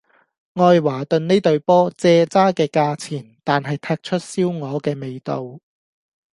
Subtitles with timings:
[0.55, 5.59] 愛華頓呢隊波蔗渣嘅價錢,但係踢出燒鵝嘅味道